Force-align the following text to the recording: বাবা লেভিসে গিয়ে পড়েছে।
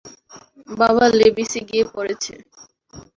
বাবা 0.77 1.05
লেভিসে 1.19 1.59
গিয়ে 1.69 1.85
পড়েছে। 1.93 2.33